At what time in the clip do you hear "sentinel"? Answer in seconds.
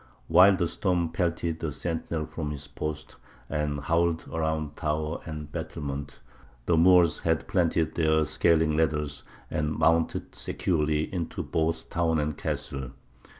1.71-2.25